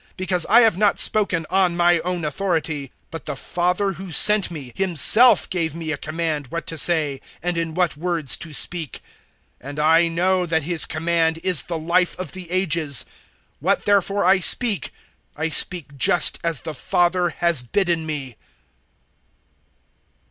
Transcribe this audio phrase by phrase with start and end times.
[0.01, 4.49] 012:049 Because I have not spoken on my own authority; but the Father who sent
[4.49, 9.01] me, Himself gave me a command what to say and in what words to speak.
[9.61, 13.05] 012:050 And I know that His command is the Life of the Ages.
[13.59, 14.91] What therefore I speak,
[15.35, 18.37] I speak just as the Father has bidden me."